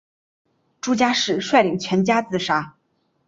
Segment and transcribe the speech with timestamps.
[0.81, 2.75] 朱家仕率领全家自杀。